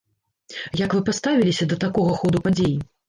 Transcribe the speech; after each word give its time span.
Як 0.83 0.95
вы 0.97 1.01
паставіліся 1.09 1.67
да 1.75 1.79
такога 1.85 2.17
ходу 2.23 2.43
падзей? 2.49 2.75